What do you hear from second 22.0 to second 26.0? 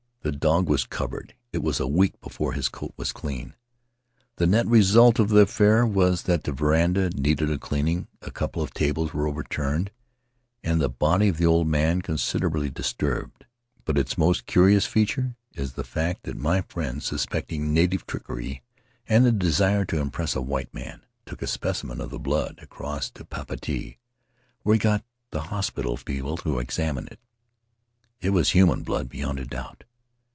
the blood across to Papeete, where he got the hospital